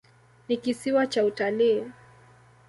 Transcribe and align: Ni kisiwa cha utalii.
Ni 0.47 0.57
kisiwa 0.57 1.07
cha 1.07 1.25
utalii. 1.25 1.83